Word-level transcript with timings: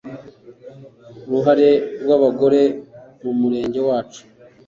uruhare 1.27 1.69
rw'abagore 2.01 2.61
mu 3.23 3.31
murenge 3.39 3.79
wacu 3.87 4.21